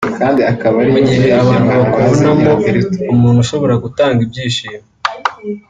Mu 0.93 0.99
gihe 1.07 1.29
abantu 1.41 1.69
bakubonamo 1.77 2.51
umuntu 3.13 3.39
ushobora 3.45 3.75
gutanga 3.83 4.19
ibyishimo 4.25 4.79